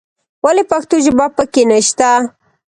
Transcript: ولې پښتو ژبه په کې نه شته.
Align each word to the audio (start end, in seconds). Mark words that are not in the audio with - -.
ولې 0.43 0.63
پښتو 0.71 0.95
ژبه 1.05 1.25
په 1.35 1.43
کې 1.51 1.63
نه 1.69 1.77
شته. 1.87 2.11